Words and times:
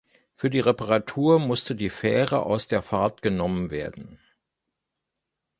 Für 0.33 0.49
die 0.49 0.59
Reparatur 0.61 1.37
musste 1.39 1.75
die 1.75 1.91
Fähre 1.91 2.43
aus 2.43 2.67
der 2.67 2.81
Fahrt 2.81 3.21
genommen 3.21 3.69
werden. 3.69 4.19